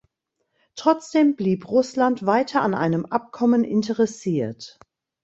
Trotzdem 0.75 1.35
blieb 1.35 1.69
Russland 1.69 2.25
weiter 2.25 2.63
an 2.63 2.73
einem 2.73 3.05
Abkommen 3.05 3.63
interessiert. 3.63 4.79